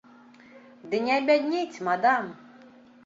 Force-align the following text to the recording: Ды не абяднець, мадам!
Ды 0.93 1.01
не 1.07 1.13
абяднець, 1.19 1.81
мадам! 1.89 2.33